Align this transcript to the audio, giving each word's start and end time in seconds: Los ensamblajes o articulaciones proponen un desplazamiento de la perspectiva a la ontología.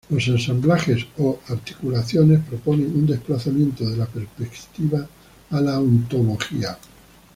Los 0.09 0.27
ensamblajes 0.27 1.05
o 1.19 1.39
articulaciones 1.49 2.39
proponen 2.49 2.87
un 2.95 3.05
desplazamiento 3.05 3.87
de 3.87 3.97
la 3.97 4.07
perspectiva 4.07 5.07
a 5.51 5.61
la 5.61 5.79
ontología. 5.79 6.75